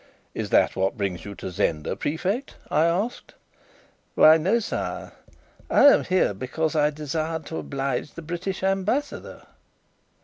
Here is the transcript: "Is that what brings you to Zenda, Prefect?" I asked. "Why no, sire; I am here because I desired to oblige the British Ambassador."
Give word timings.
"Is 0.33 0.49
that 0.49 0.75
what 0.75 0.97
brings 0.97 1.25
you 1.25 1.35
to 1.35 1.51
Zenda, 1.51 1.95
Prefect?" 1.95 2.55
I 2.71 2.85
asked. 2.85 3.35
"Why 4.15 4.35
no, 4.37 4.57
sire; 4.57 5.11
I 5.69 5.89
am 5.93 6.05
here 6.05 6.33
because 6.33 6.75
I 6.75 6.89
desired 6.89 7.45
to 7.45 7.57
oblige 7.59 8.15
the 8.15 8.23
British 8.23 8.63
Ambassador." 8.63 9.43